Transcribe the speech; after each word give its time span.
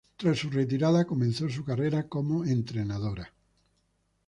Tras 0.17 0.39
su 0.39 0.49
retirada, 0.49 1.05
comenzó 1.05 1.47
su 1.47 1.63
carrera 1.63 2.09
como 2.09 2.43
entrenadora. 2.43 3.33